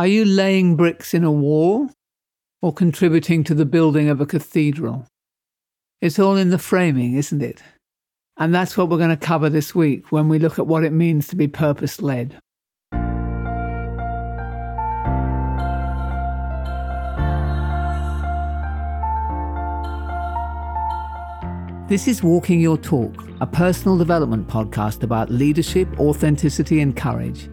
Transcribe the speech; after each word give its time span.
Are 0.00 0.06
you 0.06 0.24
laying 0.24 0.76
bricks 0.76 1.12
in 1.12 1.24
a 1.24 1.30
wall 1.30 1.90
or 2.62 2.72
contributing 2.72 3.44
to 3.44 3.54
the 3.54 3.66
building 3.66 4.08
of 4.08 4.18
a 4.18 4.24
cathedral? 4.24 5.06
It's 6.00 6.18
all 6.18 6.36
in 6.36 6.48
the 6.48 6.58
framing, 6.58 7.16
isn't 7.16 7.42
it? 7.42 7.62
And 8.38 8.54
that's 8.54 8.78
what 8.78 8.88
we're 8.88 8.96
going 8.96 9.10
to 9.10 9.16
cover 9.18 9.50
this 9.50 9.74
week 9.74 10.10
when 10.10 10.30
we 10.30 10.38
look 10.38 10.58
at 10.58 10.66
what 10.66 10.84
it 10.84 10.94
means 10.94 11.28
to 11.28 11.36
be 11.36 11.48
purpose 11.48 12.00
led. 12.00 12.38
This 21.90 22.08
is 22.08 22.22
Walking 22.22 22.58
Your 22.62 22.78
Talk, 22.78 23.22
a 23.42 23.46
personal 23.46 23.98
development 23.98 24.48
podcast 24.48 25.02
about 25.02 25.28
leadership, 25.28 25.88
authenticity, 26.00 26.80
and 26.80 26.96
courage. 26.96 27.50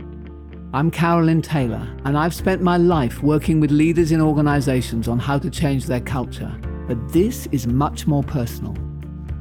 I'm 0.78 0.92
Carolyn 0.92 1.42
Taylor, 1.42 1.88
and 2.06 2.16
I've 2.16 2.36
spent 2.36 2.62
my 2.62 2.78
life 2.78 3.24
working 3.24 3.60
with 3.60 3.72
leaders 3.72 4.12
in 4.12 4.22
organizations 4.22 5.08
on 5.08 5.18
how 5.18 5.40
to 5.40 5.50
change 5.50 5.88
their 5.88 6.02
culture. 6.02 6.56
But 6.88 7.12
this 7.12 7.48
is 7.48 7.66
much 7.66 8.06
more 8.06 8.22
personal. 8.22 8.76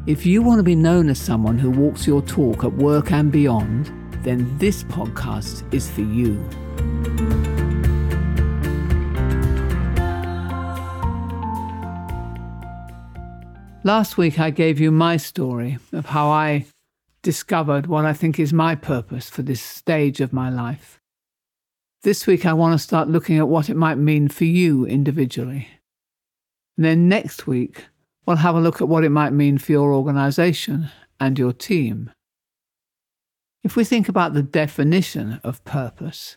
If 0.06 0.24
you 0.24 0.40
want 0.40 0.60
to 0.60 0.62
be 0.62 0.74
known 0.74 1.10
as 1.10 1.18
someone 1.18 1.58
who 1.58 1.70
walks 1.70 2.06
your 2.06 2.22
talk 2.22 2.64
at 2.64 2.72
work 2.72 3.12
and 3.12 3.30
beyond, 3.30 3.92
then 4.24 4.56
this 4.56 4.82
podcast 4.84 5.62
is 5.74 5.90
for 5.90 6.00
you. 6.00 6.42
Last 13.84 14.16
week, 14.16 14.40
I 14.40 14.48
gave 14.48 14.80
you 14.80 14.90
my 14.90 15.18
story 15.18 15.76
of 15.92 16.06
how 16.06 16.30
I 16.30 16.64
discovered 17.20 17.88
what 17.88 18.06
I 18.06 18.14
think 18.14 18.38
is 18.38 18.54
my 18.54 18.74
purpose 18.74 19.28
for 19.28 19.42
this 19.42 19.60
stage 19.60 20.22
of 20.22 20.32
my 20.32 20.48
life. 20.48 20.98
This 22.02 22.26
week, 22.26 22.46
I 22.46 22.52
want 22.52 22.72
to 22.72 22.82
start 22.82 23.08
looking 23.08 23.38
at 23.38 23.48
what 23.48 23.68
it 23.68 23.76
might 23.76 23.98
mean 23.98 24.28
for 24.28 24.44
you 24.44 24.86
individually. 24.86 25.68
And 26.76 26.84
then 26.84 27.08
next 27.08 27.46
week, 27.46 27.86
we'll 28.24 28.36
have 28.36 28.54
a 28.54 28.60
look 28.60 28.80
at 28.80 28.88
what 28.88 29.04
it 29.04 29.10
might 29.10 29.32
mean 29.32 29.58
for 29.58 29.72
your 29.72 29.92
organization 29.92 30.90
and 31.18 31.38
your 31.38 31.52
team. 31.52 32.10
If 33.64 33.74
we 33.74 33.82
think 33.82 34.08
about 34.08 34.34
the 34.34 34.42
definition 34.42 35.40
of 35.42 35.64
purpose, 35.64 36.36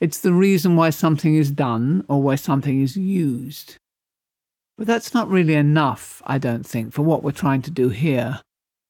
it's 0.00 0.18
the 0.18 0.32
reason 0.32 0.76
why 0.76 0.90
something 0.90 1.34
is 1.34 1.50
done 1.50 2.04
or 2.08 2.22
why 2.22 2.34
something 2.34 2.82
is 2.82 2.96
used. 2.96 3.76
But 4.76 4.86
that's 4.86 5.14
not 5.14 5.28
really 5.28 5.54
enough, 5.54 6.22
I 6.26 6.38
don't 6.38 6.66
think, 6.66 6.92
for 6.92 7.02
what 7.02 7.22
we're 7.22 7.32
trying 7.32 7.62
to 7.62 7.70
do 7.70 7.90
here, 7.90 8.40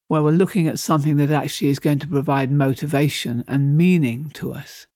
where 0.08 0.22
we're 0.22 0.30
looking 0.30 0.66
at 0.66 0.78
something 0.78 1.16
that 1.18 1.30
actually 1.30 1.68
is 1.68 1.78
going 1.78 1.98
to 2.00 2.06
provide 2.06 2.50
motivation 2.50 3.44
and 3.46 3.76
meaning 3.76 4.30
to 4.34 4.52
us. 4.52 4.86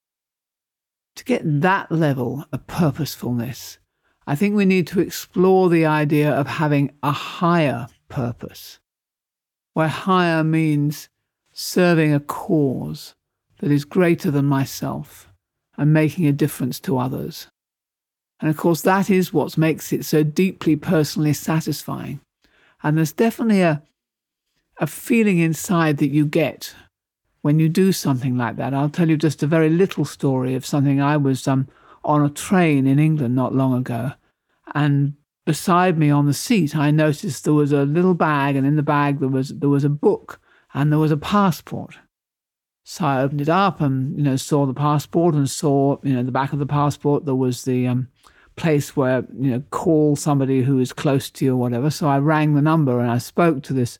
To 1.17 1.25
get 1.25 1.43
that 1.45 1.93
level 1.93 2.45
of 2.53 2.67
purposefulness, 2.67 3.79
I 4.27 4.35
think 4.35 4.55
we 4.55 4.65
need 4.65 4.87
to 4.89 5.01
explore 5.01 5.69
the 5.69 5.87
idea 5.87 6.31
of 6.31 6.47
having 6.47 6.93
a 7.03 7.13
higher 7.13 7.89
purpose, 8.09 8.81
where 9.75 9.89
higher 9.89 10.43
means 10.43 11.09
serving 11.53 12.13
a 12.13 12.21
cause 12.21 13.15
that 13.61 13.71
is 13.71 13.85
greater 13.85 14.31
than 14.31 14.47
myself 14.47 15.33
and 15.77 15.93
making 15.93 16.27
a 16.27 16.33
difference 16.33 16.81
to 16.81 16.99
others. 16.99 17.49
And 18.41 18.51
of 18.51 18.57
course, 18.57 18.81
that 18.83 19.09
is 19.09 19.33
what 19.33 19.57
makes 19.57 19.93
it 19.93 20.05
so 20.05 20.23
deeply 20.23 20.77
personally 20.77 21.33
satisfying. 21.33 22.21
And 22.83 22.99
there's 22.99 23.13
definitely 23.13 23.63
a, 23.63 23.83
a 24.79 24.87
feeling 24.87 25.39
inside 25.39 25.99
that 25.99 26.11
you 26.11 26.27
get 26.27 26.75
when 27.45 27.59
you 27.59 27.69
do 27.69 27.93
something 27.93 28.39
like 28.39 28.57
that. 28.57 28.73
I'll 28.73 28.89
tell 28.89 29.11
you 29.11 29.19
just 29.19 29.43
a 29.43 29.47
very 29.47 29.69
little 29.69 30.07
story 30.07 30.55
of 30.55 30.65
something 30.65 31.03
I 31.03 31.19
was 31.19 31.47
um, 31.47 31.69
on 32.03 32.25
a 32.25 32.31
train 32.31 32.87
in 32.87 32.99
England 32.99 33.35
not 33.35 33.55
long 33.55 33.75
ago. 33.75 34.13
And 34.75 35.13
beside 35.45 35.99
me 35.99 36.09
on 36.09 36.25
the 36.25 36.33
seat, 36.33 36.75
I 36.75 36.91
noticed 36.91 37.45
there 37.45 37.53
was 37.53 37.71
a 37.71 37.83
little 37.83 38.15
bag, 38.15 38.57
and 38.57 38.67
in 38.67 38.77
the 38.77 38.83
bag 38.83 39.21
there 39.21 39.29
was 39.29 39.51
there 39.51 39.69
was 39.69 39.85
a 39.85 39.91
book 39.91 40.41
and 40.73 40.91
there 40.91 40.99
was 40.99 41.11
a 41.11 41.19
passport. 41.19 41.99
So 42.85 43.05
I 43.05 43.21
opened 43.21 43.43
it 43.43 43.51
up 43.51 43.79
and 43.79 44.17
you 44.17 44.25
know 44.25 44.37
saw 44.37 44.65
the 44.65 44.73
passport 44.73 45.35
and 45.35 45.49
saw 45.49 45.99
you 46.03 46.15
know 46.15 46.23
the 46.23 46.33
back 46.33 46.55
of 46.55 46.61
the 46.61 46.75
passport 46.81 47.27
there 47.27 47.35
was 47.35 47.65
the 47.65 47.87
um, 47.87 48.09
place 48.57 48.97
where 48.97 49.23
you 49.39 49.51
know 49.51 49.63
call 49.71 50.17
somebody 50.17 50.63
who 50.63 50.79
is 50.79 50.95
close 50.95 51.29
to 51.33 51.45
you 51.45 51.53
or 51.53 51.57
whatever. 51.57 51.91
So 51.91 52.09
I 52.09 52.21
rang 52.21 52.55
the 52.55 52.63
number 52.63 53.01
and 53.01 53.11
I 53.11 53.19
spoke 53.19 53.63
to 53.65 53.75
this 53.75 53.99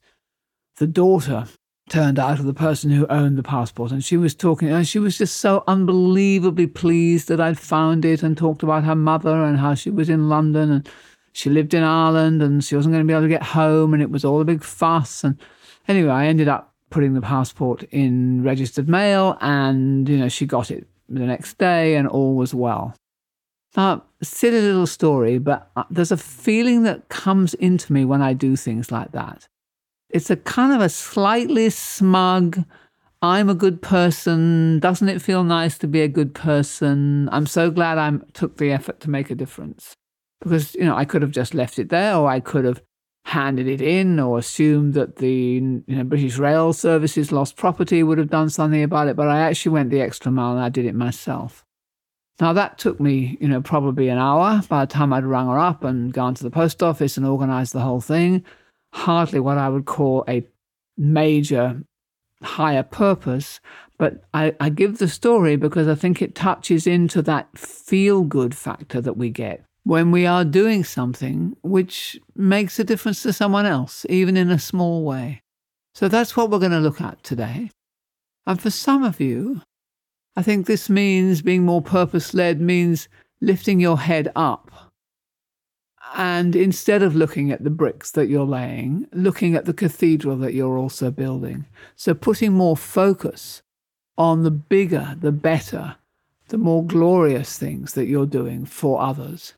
the 0.77 0.87
daughter 0.87 1.47
turned 1.89 2.19
out 2.19 2.39
of 2.39 2.47
the 2.47 2.55
person 2.55 2.91
who 2.91 3.07
owned 3.09 3.37
the 3.37 3.43
passport. 3.43 3.93
And 3.93 4.05
she 4.05 4.17
was 4.17 4.35
talking, 4.35 4.69
and 4.69 4.87
she 4.87 4.99
was 4.99 5.19
just 5.19 5.37
so 5.37 5.65
unbelievably 5.67 6.69
pleased 6.69 7.29
that 7.29 7.41
I'd 7.41 7.59
found 7.59 8.05
it 8.05 8.23
and 8.23 8.37
talked 8.37 8.63
about 8.63 8.85
her 8.85 8.95
mother 8.95 9.45
and 9.45 9.59
how 9.59 9.75
she 9.75 9.91
was 9.91 10.09
in 10.09 10.29
London 10.29 10.71
and 10.71 10.89
she 11.33 11.51
lived 11.51 11.75
in 11.75 11.83
Ireland 11.83 12.43
and 12.43 12.63
she 12.65 12.77
wasn't 12.77 12.95
going 12.95 13.05
to 13.05 13.09
be 13.09 13.13
able 13.13 13.25
to 13.25 13.29
get 13.29 13.43
home 13.43 13.93
and 13.93 14.03
it 14.03 14.11
was 14.11 14.25
all 14.25 14.41
a 14.41 14.45
big 14.45 14.63
fuss. 14.63 15.25
And 15.25 15.39
anyway, 15.89 16.11
I 16.11 16.27
ended 16.27 16.49
up 16.49 16.73
putting 16.91 17.15
the 17.15 17.21
passport 17.21 17.83
in 17.91 18.43
registered 18.45 18.89
mail 18.89 19.37
and, 19.41 20.09
you 20.09 20.17
know, 20.17 20.29
she 20.29 20.47
got 20.47 20.71
it 20.71 20.87
the 21.09 21.27
next 21.27 21.59
day 21.59 21.97
and 21.97 22.07
all 22.07 22.35
was 22.37 22.55
well. 22.55 22.95
Now, 23.77 24.05
silly 24.23 24.61
little 24.61 24.87
story, 24.87 25.39
but 25.39 25.71
uh, 25.75 25.83
there's 25.91 26.13
a 26.13 26.17
feeling 26.17 26.85
that 26.85 27.09
comes 27.09 27.55
into 27.55 27.93
me 27.93 28.05
when 28.05 28.23
I 28.23 28.33
do 28.33 28.55
things 28.55 28.93
like 28.93 29.11
that 29.11 29.49
it's 30.15 30.31
a 30.31 30.37
kind 30.37 30.73
of 30.73 30.81
a 30.81 30.89
slightly 30.89 31.69
smug, 31.69 32.65
I'm 33.21 33.51
a 33.51 33.55
good 33.55 33.83
person. 33.83 34.79
Doesn't 34.79 35.09
it 35.09 35.21
feel 35.21 35.43
nice 35.43 35.77
to 35.79 35.89
be 35.89 36.03
a 36.03 36.09
good 36.09 36.35
person? 36.35 37.29
I'm 37.33 37.47
so 37.47 37.69
glad 37.69 37.99
I 37.99 38.13
took 38.33 38.57
the 38.57 38.71
effort 38.71 39.01
to 39.01 39.11
make 39.11 39.31
a 39.31 39.35
difference. 39.35 39.97
Because, 40.41 40.73
you 40.77 40.85
know, 40.85 40.95
I 40.95 41.05
could 41.05 41.23
have 41.23 41.33
just 41.33 41.53
left 41.53 41.81
it 41.81 41.89
there 41.89 42.15
or 42.15 42.29
I 42.31 42.39
could 42.39 42.65
have 42.65 42.81
handed 43.25 43.67
it 43.67 43.81
in 43.81 44.21
or 44.21 44.39
assumed 44.39 44.95
that 44.95 45.17
the 45.17 45.33
you 45.33 45.83
know, 45.89 46.05
British 46.05 46.39
Rail 46.39 46.73
Services 46.73 47.33
lost 47.33 47.57
property 47.57 48.05
would 48.05 48.19
have 48.19 48.31
done 48.31 48.51
something 48.51 48.85
about 48.85 49.09
it. 49.09 49.17
But 49.17 49.29
I 49.29 49.41
actually 49.41 49.73
went 49.73 49.91
the 49.91 50.01
extra 50.01 50.31
mile 50.31 50.53
and 50.53 50.61
I 50.61 50.69
did 50.69 50.85
it 50.85 50.95
myself. 50.95 51.65
Now 52.41 52.53
that 52.53 52.79
took 52.79 53.01
me, 53.01 53.37
you 53.41 53.49
know, 53.49 53.63
probably 53.63 54.11
an 54.11 54.19
hour 54.19 54.63
by 54.69 54.85
the 54.85 54.93
time 54.93 55.13
I'd 55.13 55.25
rung 55.25 55.49
her 55.49 55.59
up 55.59 55.83
and 55.83 56.13
gone 56.13 56.35
to 56.35 56.45
the 56.45 56.51
post 56.51 56.85
office 56.85 57.17
and 57.17 57.27
organized 57.27 57.73
the 57.73 57.81
whole 57.81 58.01
thing 58.01 58.45
hardly 58.95 59.41
what 59.41 59.59
I 59.59 59.69
would 59.69 59.87
call 59.87 60.25
a 60.29 60.45
major 60.97 61.83
higher 62.43 62.85
purpose. 62.85 63.61
But 63.99 64.23
I, 64.33 64.55
I 64.61 64.69
give 64.69 64.99
the 64.99 65.09
story 65.09 65.57
because 65.57 65.89
I 65.89 65.97
think 65.97 66.23
it 66.23 66.35
touches 66.35 66.87
into 66.87 67.21
that 67.23 67.59
feel 67.59 68.23
good 68.23 68.55
factor 68.55 69.01
that 69.01 69.17
we 69.17 69.31
get 69.31 69.65
when 69.83 70.11
we 70.11 70.27
are 70.27 70.45
doing 70.45 70.85
something 70.85 71.57
which 71.63 72.19
makes 72.35 72.79
a 72.79 72.85
difference 72.85 73.23
to 73.23 73.33
someone 73.33 73.67
else, 73.67 74.07
even 74.09 74.37
in 74.37 74.51
a 74.51 74.59
small 74.59 75.05
way. 75.05 75.43
So 75.95 76.09
that's 76.09 76.37
what 76.37 76.51
we're 76.51 76.59
going 76.59 76.73
to 76.73 76.79
look 76.79 77.01
at 77.01 77.23
today. 77.23 77.71
And 78.47 78.61
for 78.61 78.71
some 78.71 79.03
of 79.03 79.21
you, 79.21 79.63
I 80.37 80.43
think 80.43 80.67
this 80.67 80.89
means 80.89 81.43
being 81.43 81.65
more 81.65 81.83
purpose 81.83 82.33
led 82.33 82.61
means 82.61 83.09
lifting 83.41 83.81
your 83.81 83.99
head 83.99 84.31
up 84.37 84.93
and 86.15 86.55
instead 86.55 87.03
of 87.03 87.17
looking 87.17 87.51
at 87.51 87.65
the 87.65 87.71
bricks 87.71 88.11
that 88.13 88.29
you're 88.29 88.47
laying, 88.47 89.09
looking 89.13 89.55
at 89.55 89.65
the 89.65 89.73
cathedral 89.73 90.37
that 90.37 90.55
you're 90.55 90.79
also 90.79 91.11
building. 91.11 91.67
So 91.97 92.15
putting 92.15 92.53
more 92.53 92.77
focus 92.77 93.63
on 94.17 94.43
the 94.43 94.51
bigger, 94.51 95.17
the 95.19 95.33
better, 95.33 95.97
the 96.49 96.59
more 96.59 96.85
glorious 96.85 97.59
things 97.59 97.95
that 97.95 98.07
you're 98.07 98.27
doing 98.27 98.65
for 98.65 99.01
others. 99.01 99.55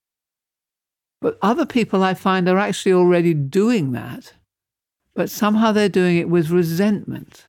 But 1.20 1.38
other 1.42 1.66
people 1.66 2.02
I 2.02 2.14
find 2.14 2.48
are 2.48 2.58
actually 2.58 2.92
already 2.92 3.34
doing 3.34 3.92
that, 3.92 4.34
but 5.14 5.30
somehow 5.30 5.72
they're 5.72 5.88
doing 5.88 6.16
it 6.16 6.28
with 6.28 6.50
resentment. 6.50 7.46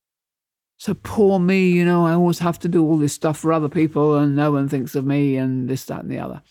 So 0.78 0.94
poor 0.94 1.40
me, 1.40 1.70
you 1.70 1.86
know, 1.86 2.06
I 2.06 2.14
always 2.14 2.40
have 2.40 2.60
to 2.60 2.68
do 2.68 2.86
all 2.86 2.98
this 2.98 3.14
stuff 3.14 3.40
for 3.40 3.52
other 3.52 3.70
people 3.70 4.16
and 4.16 4.36
no 4.36 4.52
one 4.52 4.70
thinks 4.70 4.96
of 4.96 5.06
me 5.06 5.36
and 5.36 5.70
this, 5.70 5.86
that, 5.86 6.02
and 6.02 6.12
the 6.12 6.20
other. 6.20 6.42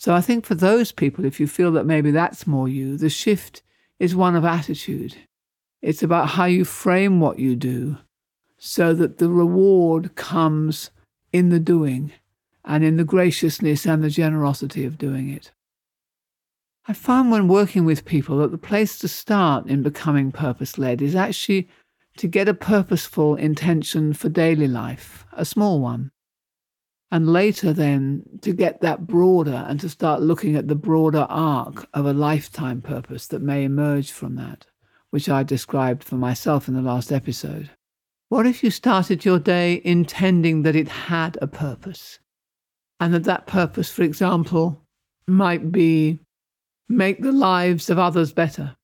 So 0.00 0.14
I 0.14 0.20
think 0.20 0.46
for 0.46 0.54
those 0.54 0.92
people, 0.92 1.24
if 1.24 1.40
you 1.40 1.48
feel 1.48 1.72
that 1.72 1.84
maybe 1.84 2.12
that's 2.12 2.46
more 2.46 2.68
you, 2.68 2.96
the 2.96 3.10
shift 3.10 3.62
is 3.98 4.14
one 4.14 4.36
of 4.36 4.44
attitude. 4.44 5.16
It's 5.82 6.04
about 6.04 6.28
how 6.28 6.44
you 6.44 6.64
frame 6.64 7.18
what 7.18 7.40
you 7.40 7.56
do 7.56 7.98
so 8.58 8.94
that 8.94 9.18
the 9.18 9.28
reward 9.28 10.14
comes 10.14 10.90
in 11.32 11.48
the 11.48 11.58
doing 11.58 12.12
and 12.64 12.84
in 12.84 12.96
the 12.96 13.02
graciousness 13.02 13.86
and 13.86 14.04
the 14.04 14.08
generosity 14.08 14.84
of 14.84 14.98
doing 14.98 15.30
it. 15.30 15.50
I 16.86 16.92
found 16.92 17.32
when 17.32 17.48
working 17.48 17.84
with 17.84 18.04
people 18.04 18.38
that 18.38 18.52
the 18.52 18.56
place 18.56 19.00
to 19.00 19.08
start 19.08 19.66
in 19.66 19.82
becoming 19.82 20.30
purpose 20.30 20.78
led 20.78 21.02
is 21.02 21.16
actually 21.16 21.68
to 22.18 22.28
get 22.28 22.48
a 22.48 22.54
purposeful 22.54 23.34
intention 23.34 24.12
for 24.12 24.28
daily 24.28 24.68
life, 24.68 25.26
a 25.32 25.44
small 25.44 25.80
one 25.80 26.12
and 27.10 27.32
later 27.32 27.72
then 27.72 28.22
to 28.42 28.52
get 28.52 28.80
that 28.80 29.06
broader 29.06 29.64
and 29.68 29.80
to 29.80 29.88
start 29.88 30.20
looking 30.20 30.56
at 30.56 30.68
the 30.68 30.74
broader 30.74 31.26
arc 31.28 31.88
of 31.94 32.06
a 32.06 32.12
lifetime 32.12 32.82
purpose 32.82 33.26
that 33.28 33.40
may 33.40 33.64
emerge 33.64 34.10
from 34.10 34.36
that, 34.36 34.66
which 35.10 35.28
I 35.28 35.42
described 35.42 36.04
for 36.04 36.16
myself 36.16 36.68
in 36.68 36.74
the 36.74 36.82
last 36.82 37.10
episode. 37.10 37.70
What 38.28 38.46
if 38.46 38.62
you 38.62 38.70
started 38.70 39.24
your 39.24 39.38
day 39.38 39.80
intending 39.84 40.62
that 40.62 40.76
it 40.76 40.88
had 40.88 41.38
a 41.40 41.46
purpose? 41.46 42.18
And 43.00 43.14
that 43.14 43.24
that 43.24 43.46
purpose, 43.46 43.90
for 43.90 44.02
example, 44.02 44.82
might 45.26 45.72
be 45.72 46.20
make 46.88 47.22
the 47.22 47.32
lives 47.32 47.88
of 47.88 47.98
others 47.98 48.32
better 48.32 48.76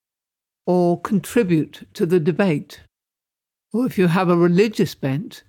or 0.67 1.01
contribute 1.01 1.87
to 1.95 2.07
the 2.07 2.21
debate. 2.21 2.81
Or 3.73 3.85
if 3.85 3.99
you 3.99 4.07
have 4.07 4.29
a 4.29 4.37
religious 4.37 4.95
bent, 4.95 5.43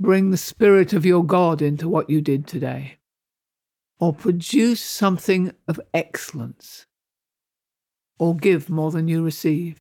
bring 0.00 0.30
the 0.30 0.36
spirit 0.36 0.92
of 0.92 1.04
your 1.04 1.24
God 1.24 1.60
into 1.60 1.88
what 1.88 2.08
you 2.08 2.20
did 2.20 2.46
today. 2.46 2.98
Or 4.00 4.12
produce 4.12 4.80
something 4.80 5.52
of 5.66 5.80
excellence. 5.92 6.86
Or 8.18 8.36
give 8.36 8.70
more 8.70 8.90
than 8.90 9.08
you 9.08 9.24
receive. 9.24 9.80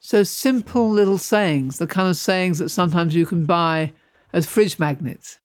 So 0.00 0.22
simple 0.22 0.90
little 0.90 1.18
sayings, 1.18 1.78
the 1.78 1.86
kind 1.86 2.08
of 2.08 2.16
sayings 2.16 2.58
that 2.58 2.68
sometimes 2.68 3.14
you 3.14 3.24
can 3.24 3.46
buy 3.46 3.92
as 4.32 4.46
fridge 4.46 4.78
magnets. 4.78 5.38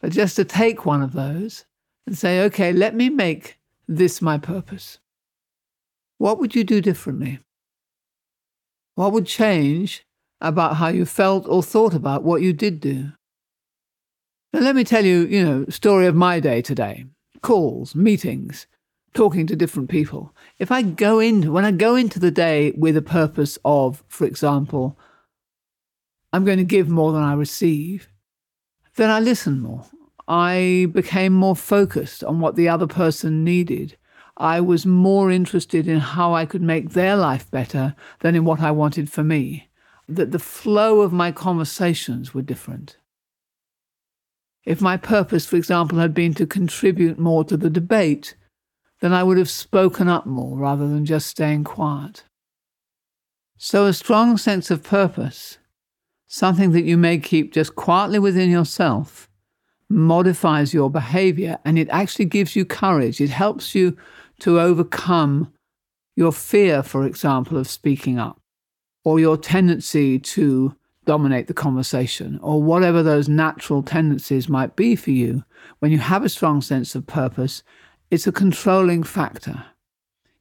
But 0.00 0.12
just 0.12 0.36
to 0.36 0.44
take 0.44 0.86
one 0.86 1.02
of 1.02 1.14
those 1.14 1.64
and 2.06 2.16
say, 2.16 2.42
okay, 2.44 2.72
let 2.72 2.94
me 2.94 3.08
make 3.08 3.58
this 3.88 4.22
my 4.22 4.38
purpose. 4.38 5.00
What 6.18 6.38
would 6.38 6.54
you 6.54 6.62
do 6.62 6.80
differently? 6.80 7.40
What 8.94 9.12
would 9.12 9.26
change 9.26 10.05
about 10.40 10.76
how 10.76 10.88
you 10.88 11.04
felt 11.04 11.46
or 11.48 11.62
thought 11.62 11.94
about 11.94 12.22
what 12.22 12.42
you 12.42 12.52
did 12.52 12.80
do? 12.80 13.12
Now, 14.52 14.60
let 14.60 14.76
me 14.76 14.84
tell 14.84 15.04
you, 15.04 15.26
you 15.26 15.44
know, 15.44 15.66
story 15.68 16.06
of 16.06 16.14
my 16.14 16.40
day 16.40 16.62
today 16.62 17.06
calls, 17.42 17.94
meetings, 17.94 18.66
talking 19.14 19.46
to 19.46 19.56
different 19.56 19.88
people. 19.88 20.34
If 20.58 20.72
I 20.72 20.82
go 20.82 21.20
in, 21.20 21.52
when 21.52 21.64
I 21.64 21.70
go 21.70 21.94
into 21.94 22.18
the 22.18 22.30
day 22.30 22.72
with 22.76 22.96
a 22.96 23.02
purpose 23.02 23.58
of, 23.64 24.02
for 24.08 24.26
example, 24.26 24.98
I'm 26.32 26.44
going 26.44 26.58
to 26.58 26.64
give 26.64 26.88
more 26.88 27.12
than 27.12 27.22
I 27.22 27.34
receive, 27.34 28.08
then 28.96 29.10
I 29.10 29.20
listen 29.20 29.60
more. 29.60 29.86
I 30.28 30.88
became 30.92 31.32
more 31.32 31.56
focused 31.56 32.24
on 32.24 32.40
what 32.40 32.56
the 32.56 32.68
other 32.68 32.86
person 32.86 33.44
needed. 33.44 33.96
I 34.36 34.60
was 34.60 34.84
more 34.84 35.30
interested 35.30 35.88
in 35.88 36.00
how 36.00 36.34
I 36.34 36.44
could 36.44 36.62
make 36.62 36.90
their 36.90 37.16
life 37.16 37.50
better 37.50 37.94
than 38.20 38.34
in 38.34 38.44
what 38.44 38.60
I 38.60 38.70
wanted 38.70 39.10
for 39.10 39.22
me. 39.22 39.68
That 40.08 40.30
the 40.30 40.38
flow 40.38 41.00
of 41.00 41.12
my 41.12 41.32
conversations 41.32 42.32
were 42.32 42.42
different. 42.42 42.96
If 44.64 44.80
my 44.80 44.96
purpose, 44.96 45.46
for 45.46 45.56
example, 45.56 45.98
had 45.98 46.14
been 46.14 46.34
to 46.34 46.46
contribute 46.46 47.18
more 47.18 47.44
to 47.44 47.56
the 47.56 47.70
debate, 47.70 48.34
then 49.00 49.12
I 49.12 49.22
would 49.22 49.38
have 49.38 49.50
spoken 49.50 50.08
up 50.08 50.26
more 50.26 50.56
rather 50.56 50.88
than 50.88 51.04
just 51.04 51.28
staying 51.28 51.64
quiet. 51.64 52.24
So, 53.58 53.86
a 53.86 53.92
strong 53.92 54.36
sense 54.36 54.70
of 54.70 54.82
purpose, 54.82 55.58
something 56.26 56.72
that 56.72 56.84
you 56.84 56.96
may 56.96 57.18
keep 57.18 57.52
just 57.52 57.74
quietly 57.74 58.18
within 58.18 58.50
yourself, 58.50 59.28
modifies 59.88 60.74
your 60.74 60.90
behavior 60.90 61.58
and 61.64 61.78
it 61.78 61.88
actually 61.90 62.24
gives 62.24 62.56
you 62.56 62.64
courage. 62.64 63.20
It 63.20 63.30
helps 63.30 63.74
you 63.74 63.96
to 64.40 64.60
overcome 64.60 65.52
your 66.16 66.32
fear, 66.32 66.82
for 66.82 67.06
example, 67.06 67.56
of 67.56 67.68
speaking 67.68 68.18
up, 68.18 68.40
or 69.06 69.20
your 69.20 69.36
tendency 69.36 70.18
to 70.18 70.74
dominate 71.04 71.46
the 71.46 71.54
conversation, 71.54 72.40
or 72.42 72.60
whatever 72.60 73.04
those 73.04 73.28
natural 73.28 73.80
tendencies 73.80 74.48
might 74.48 74.74
be 74.74 74.96
for 74.96 75.12
you. 75.12 75.44
When 75.78 75.92
you 75.92 75.98
have 75.98 76.24
a 76.24 76.28
strong 76.28 76.60
sense 76.60 76.96
of 76.96 77.06
purpose, 77.06 77.62
it's 78.10 78.26
a 78.26 78.32
controlling 78.32 79.04
factor. 79.04 79.64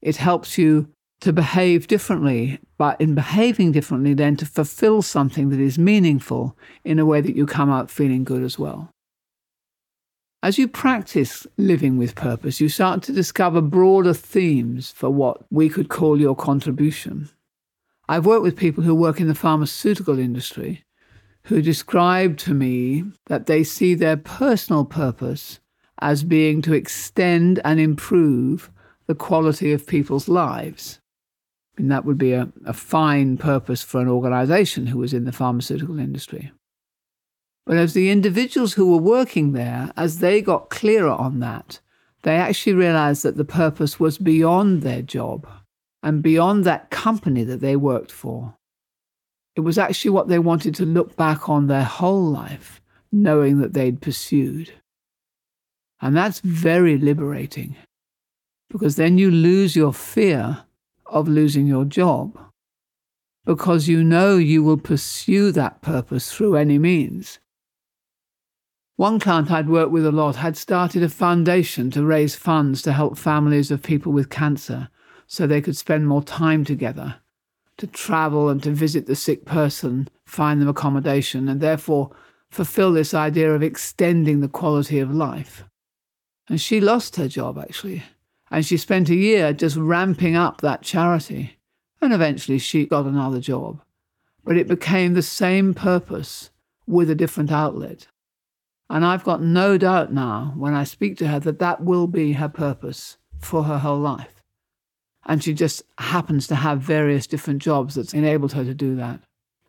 It 0.01 0.15
helps 0.15 0.57
you 0.57 0.89
to 1.19 1.31
behave 1.31 1.85
differently, 1.85 2.57
but 2.79 2.99
in 2.99 3.13
behaving 3.13 3.71
differently, 3.71 4.15
then 4.15 4.35
to 4.37 4.47
fulfill 4.47 5.03
something 5.03 5.49
that 5.49 5.59
is 5.59 5.77
meaningful 5.77 6.57
in 6.83 6.97
a 6.97 7.05
way 7.05 7.21
that 7.21 7.35
you 7.35 7.45
come 7.45 7.69
out 7.69 7.91
feeling 7.91 8.23
good 8.23 8.41
as 8.41 8.57
well. 8.57 8.89
As 10.41 10.57
you 10.57 10.67
practice 10.67 11.45
living 11.57 11.99
with 11.99 12.15
purpose, 12.15 12.59
you 12.59 12.69
start 12.69 13.03
to 13.03 13.13
discover 13.13 13.61
broader 13.61 14.15
themes 14.15 14.89
for 14.89 15.11
what 15.11 15.45
we 15.51 15.69
could 15.69 15.89
call 15.89 16.19
your 16.19 16.35
contribution. 16.35 17.29
I've 18.07 18.25
worked 18.25 18.43
with 18.43 18.55
people 18.55 18.83
who 18.83 18.93
work 18.93 19.19
in 19.19 19.27
the 19.27 19.35
pharmaceutical 19.35 20.19
industry 20.19 20.83
who 21.45 21.61
describe 21.61 22.37
to 22.37 22.53
me 22.53 23.03
that 23.27 23.45
they 23.45 23.63
see 23.63 23.93
their 23.93 24.17
personal 24.17 24.83
purpose 24.83 25.59
as 25.99 26.23
being 26.23 26.61
to 26.63 26.73
extend 26.73 27.59
and 27.63 27.79
improve 27.79 28.71
the 29.07 29.15
quality 29.15 29.71
of 29.71 29.87
people's 29.87 30.27
lives. 30.27 30.99
And 31.77 31.91
that 31.91 32.05
would 32.05 32.17
be 32.17 32.33
a, 32.33 32.49
a 32.65 32.73
fine 32.73 33.37
purpose 33.37 33.83
for 33.83 34.01
an 34.01 34.07
organization 34.07 34.87
who 34.87 34.97
was 34.97 35.13
in 35.13 35.25
the 35.25 35.31
pharmaceutical 35.31 35.99
industry. 35.99 36.51
But 37.65 37.77
as 37.77 37.93
the 37.93 38.11
individuals 38.11 38.73
who 38.73 38.91
were 38.91 39.01
working 39.01 39.53
there, 39.53 39.91
as 39.97 40.19
they 40.19 40.41
got 40.41 40.69
clearer 40.69 41.11
on 41.11 41.39
that, 41.39 41.79
they 42.23 42.35
actually 42.35 42.73
realized 42.73 43.23
that 43.23 43.37
the 43.37 43.45
purpose 43.45 43.99
was 43.99 44.17
beyond 44.17 44.81
their 44.81 45.01
job 45.01 45.47
and 46.05 46.21
beyond 46.21 46.63
that 46.63 46.91
company 46.91 47.43
that 47.43 47.61
they 47.61 47.75
worked 47.75 48.11
for. 48.11 48.53
It 49.55 49.61
was 49.61 49.79
actually 49.79 50.11
what 50.11 50.27
they 50.27 50.37
wanted 50.37 50.75
to 50.75 50.85
look 50.85 51.15
back 51.15 51.49
on 51.49 51.65
their 51.65 51.83
whole 51.83 52.29
life, 52.29 52.79
knowing 53.11 53.59
that 53.59 53.73
they'd 53.73 53.99
pursued. 53.99 54.71
And 55.99 56.15
that's 56.15 56.41
very 56.41 56.99
liberating 56.99 57.75
because 58.69 58.97
then 58.97 59.17
you 59.17 59.31
lose 59.31 59.75
your 59.75 59.93
fear 59.93 60.65
of 61.07 61.27
losing 61.27 61.65
your 61.65 61.85
job 61.85 62.37
because 63.43 63.87
you 63.87 64.03
know 64.03 64.37
you 64.37 64.63
will 64.63 64.77
pursue 64.77 65.51
that 65.53 65.81
purpose 65.81 66.31
through 66.31 66.55
any 66.55 66.77
means. 66.77 67.39
One 68.95 69.19
client 69.19 69.49
I'd 69.49 69.69
worked 69.69 69.91
with 69.91 70.05
a 70.05 70.11
lot 70.11 70.35
had 70.35 70.55
started 70.55 71.01
a 71.01 71.09
foundation 71.09 71.89
to 71.91 72.05
raise 72.05 72.35
funds 72.35 72.83
to 72.83 72.93
help 72.93 73.17
families 73.17 73.71
of 73.71 73.81
people 73.81 74.11
with 74.11 74.29
cancer 74.29 74.89
so 75.27 75.45
they 75.45 75.61
could 75.61 75.77
spend 75.77 76.07
more 76.07 76.23
time 76.23 76.63
together, 76.63 77.15
to 77.77 77.87
travel 77.87 78.49
and 78.49 78.61
to 78.63 78.71
visit 78.71 79.05
the 79.05 79.15
sick 79.15 79.45
person, 79.45 80.07
find 80.25 80.61
them 80.61 80.69
accommodation, 80.69 81.49
and 81.49 81.61
therefore 81.61 82.11
fulfill 82.49 82.93
this 82.93 83.13
idea 83.13 83.53
of 83.53 83.63
extending 83.63 84.39
the 84.39 84.47
quality 84.47 84.99
of 84.99 85.13
life. 85.13 85.65
And 86.47 86.61
she 86.61 86.79
lost 86.79 87.15
her 87.15 87.27
job, 87.27 87.57
actually. 87.57 88.03
And 88.51 88.65
she 88.65 88.77
spent 88.77 89.09
a 89.09 89.15
year 89.15 89.51
just 89.51 89.75
ramping 89.75 90.35
up 90.35 90.61
that 90.61 90.83
charity. 90.83 91.57
And 92.01 92.13
eventually 92.13 92.59
she 92.59 92.85
got 92.85 93.05
another 93.05 93.39
job. 93.39 93.81
But 94.43 94.57
it 94.57 94.67
became 94.67 95.13
the 95.13 95.23
same 95.23 95.73
purpose 95.73 96.51
with 96.85 97.09
a 97.09 97.15
different 97.15 97.51
outlet. 97.51 98.07
And 98.89 99.03
I've 99.03 99.23
got 99.23 99.41
no 99.41 99.79
doubt 99.79 100.13
now, 100.13 100.53
when 100.55 100.75
I 100.75 100.83
speak 100.83 101.17
to 101.17 101.27
her, 101.27 101.39
that 101.39 101.57
that 101.57 101.83
will 101.83 102.05
be 102.05 102.33
her 102.33 102.47
purpose 102.47 103.17
for 103.39 103.63
her 103.63 103.79
whole 103.79 103.99
life. 103.99 104.34
And 105.25 105.43
she 105.43 105.53
just 105.53 105.83
happens 105.97 106.47
to 106.47 106.55
have 106.55 106.81
various 106.81 107.25
different 107.25 107.61
jobs 107.61 107.95
that's 107.95 108.13
enabled 108.13 108.53
her 108.53 108.63
to 108.63 108.73
do 108.73 108.95
that. 108.95 109.19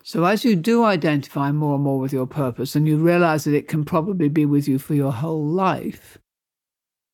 So, 0.03 0.23
as 0.23 0.45
you 0.45 0.55
do 0.55 0.85
identify 0.85 1.51
more 1.51 1.75
and 1.75 1.83
more 1.83 1.99
with 1.99 2.13
your 2.13 2.27
purpose 2.27 2.75
and 2.75 2.87
you 2.87 2.97
realize 2.97 3.43
that 3.43 3.55
it 3.55 3.67
can 3.67 3.83
probably 3.83 4.29
be 4.29 4.45
with 4.45 4.67
you 4.67 4.79
for 4.79 4.93
your 4.93 5.11
whole 5.11 5.45
life, 5.45 6.17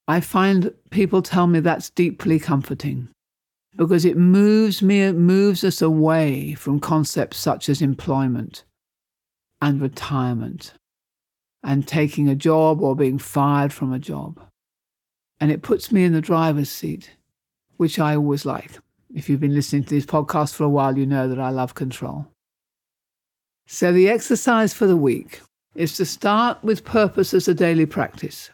I 0.08 0.20
find 0.20 0.74
people 0.92 1.22
tell 1.22 1.48
me 1.48 1.60
that's 1.60 1.90
deeply 1.90 2.40
comforting 2.40 3.08
because 3.76 4.06
it 4.06 4.18
moves 4.18 4.82
me, 4.82 5.02
it 5.02 5.16
moves 5.16 5.64
us 5.64 5.82
away 5.82 6.54
from 6.54 6.80
concepts 6.80 7.38
such 7.38 7.70
as 7.70 7.82
employment 7.82 8.64
and 9.62 9.82
retirement 9.82 10.74
and 11.64 11.88
taking 11.88 12.28
a 12.28 12.36
job 12.36 12.82
or 12.82 12.96
being 12.96 13.18
fired 13.18 13.74
from 13.74 13.94
a 13.94 14.00
job. 14.00 14.40
And 15.40 15.52
it 15.52 15.64
puts 15.64 15.92
me 15.92 16.04
in 16.04 16.14
the 16.14 16.22
driver's 16.22 16.70
seat, 16.70 17.12
which 17.78 18.00
I 18.00 18.16
always 18.16 18.46
like. 18.46 18.72
If 19.14 19.30
you've 19.30 19.40
been 19.40 19.54
listening 19.54 19.84
to 19.86 19.96
this 19.96 20.06
podcast 20.06 20.54
for 20.54 20.64
a 20.64 20.70
while, 20.70 20.98
you 20.98 21.06
know 21.06 21.28
that 21.28 21.40
I 21.40 21.50
love 21.50 21.76
control. 21.76 22.28
So, 23.68 23.92
the 23.92 24.10
exercise 24.10 24.74
for 24.74 24.88
the 24.88 24.98
week 24.98 25.42
is 25.76 25.96
to 25.98 26.06
start 26.06 26.64
with 26.64 26.84
purpose 26.84 27.34
as 27.34 27.48
a 27.48 27.54
daily 27.54 27.86
practice. 27.86 28.50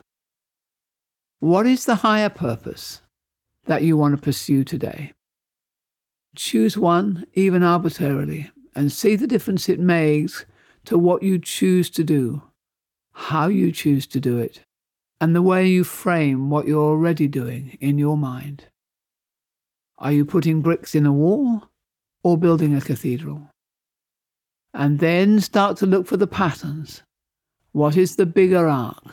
What 1.40 1.66
is 1.66 1.86
the 1.86 1.96
higher 1.96 2.30
purpose 2.30 3.02
that 3.66 3.84
you 3.84 3.98
want 3.98 4.16
to 4.16 4.22
pursue 4.22 4.64
today? 4.64 5.14
Choose 6.36 6.78
one, 6.78 7.26
even 7.34 7.64
arbitrarily, 7.64 8.52
and 8.76 8.92
see 8.92 9.16
the 9.16 9.28
difference 9.28 9.68
it 9.68 9.80
makes 9.80 10.46
to 10.86 10.98
what 10.98 11.24
you 11.24 11.40
choose 11.40 11.90
to 11.92 12.04
do 12.04 12.44
how 13.20 13.50
you 13.50 13.72
choose 13.72 14.08
to 14.08 14.20
do 14.20 14.38
it, 14.38 14.62
and 15.20 15.36
the 15.36 15.42
way 15.42 15.68
you 15.68 15.84
frame 15.84 16.50
what 16.50 16.66
you're 16.66 16.82
already 16.82 17.28
doing 17.28 17.78
in 17.82 17.98
your 17.98 18.18
mind. 18.18 18.66
Are 20.00 20.14
you 20.14 20.24
putting 20.24 20.62
bricks 20.62 20.96
in 20.96 21.06
a 21.06 21.12
wall 21.12 21.70
or 22.24 22.38
building 22.38 22.74
a 22.74 22.80
cathedral? 22.80 23.50
And 24.74 25.00
then 25.00 25.42
start 25.42 25.76
to 25.78 25.86
look 25.86 26.08
for 26.08 26.16
the 26.16 26.28
patterns. 26.28 27.04
What 27.74 27.98
is 27.98 28.16
the 28.16 28.26
bigger 28.26 28.70
arc, 28.70 29.04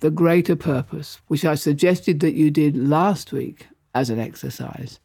the 0.00 0.10
greater 0.10 0.54
purpose, 0.54 1.18
which 1.28 1.46
I 1.46 1.54
suggested 1.54 2.20
that 2.20 2.34
you 2.34 2.50
did 2.50 2.76
last 2.76 3.32
week 3.32 3.68
as 3.94 4.10
an 4.10 4.20
exercise? 4.20 5.00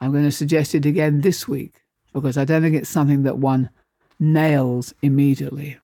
I'm 0.00 0.12
going 0.12 0.24
to 0.24 0.32
suggest 0.32 0.74
it 0.74 0.86
again 0.86 1.20
this 1.20 1.46
week 1.46 1.82
because 2.14 2.38
I 2.38 2.46
don't 2.46 2.62
think 2.62 2.74
it's 2.74 2.88
something 2.88 3.24
that 3.24 3.36
one 3.36 3.68
nails 4.18 4.94
immediately. 5.02 5.78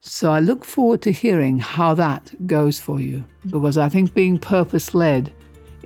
So 0.00 0.30
I 0.30 0.38
look 0.38 0.64
forward 0.64 1.02
to 1.02 1.10
hearing 1.10 1.58
how 1.58 1.94
that 1.94 2.46
goes 2.46 2.78
for 2.78 3.00
you 3.00 3.24
because 3.50 3.76
I 3.76 3.88
think 3.88 4.14
being 4.14 4.38
purpose 4.38 4.94
led 4.94 5.32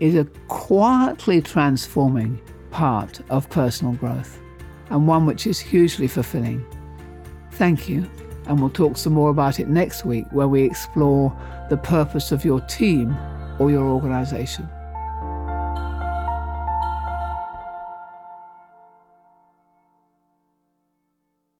is 0.02 0.16
a 0.16 0.24
quietly 0.48 1.40
transforming 1.40 2.40
part 2.72 3.20
of 3.30 3.48
personal 3.50 3.92
growth 3.92 4.40
and 4.90 5.06
one 5.06 5.26
which 5.26 5.46
is 5.46 5.60
hugely 5.60 6.08
fulfilling. 6.08 6.66
Thank 7.52 7.88
you, 7.88 8.10
and 8.48 8.58
we'll 8.58 8.70
talk 8.70 8.96
some 8.96 9.12
more 9.12 9.30
about 9.30 9.60
it 9.60 9.68
next 9.68 10.04
week 10.04 10.24
where 10.32 10.48
we 10.48 10.64
explore 10.64 11.32
the 11.70 11.76
purpose 11.76 12.32
of 12.32 12.44
your 12.44 12.60
team 12.62 13.16
or 13.60 13.70
your 13.70 13.84
organization. 13.84 14.68